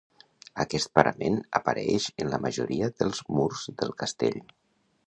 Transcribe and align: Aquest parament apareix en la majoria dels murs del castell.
Aquest 0.63 0.89
parament 0.99 1.37
apareix 1.59 2.09
en 2.25 2.33
la 2.35 2.41
majoria 2.47 2.91
dels 3.03 3.23
murs 3.37 3.65
del 3.83 3.97
castell. 4.03 4.43